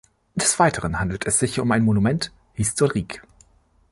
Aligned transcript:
Des 0.35 0.57
Weiteren 0.57 0.99
handelt 0.99 1.27
es 1.27 1.37
sich 1.37 1.59
um 1.59 1.71
ein 1.71 1.83
Monument 1.83 2.31
historique. 2.53 3.21